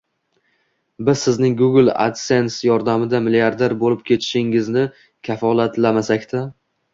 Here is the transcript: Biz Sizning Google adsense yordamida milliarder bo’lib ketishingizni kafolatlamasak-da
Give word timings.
Biz 1.09 1.19
Sizning 1.25 1.57
Google 1.59 1.93
adsense 2.05 2.67
yordamida 2.69 3.19
milliarder 3.27 3.77
bo’lib 3.85 4.01
ketishingizni 4.09 4.87
kafolatlamasak-da 5.31 6.43